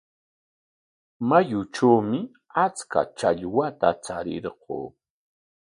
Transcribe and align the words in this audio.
Mayutrawmi 1.29 2.19
achka 2.65 3.01
challwata 3.17 3.89
charirquu. 4.03 4.79